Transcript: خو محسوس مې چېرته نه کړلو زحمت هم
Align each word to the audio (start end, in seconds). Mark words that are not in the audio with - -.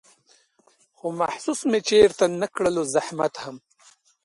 خو 0.97 1.07
محسوس 1.19 1.59
مې 1.69 1.79
چېرته 1.89 2.23
نه 2.41 2.47
کړلو 2.55 2.83
زحمت 2.93 3.33
هم 3.43 3.55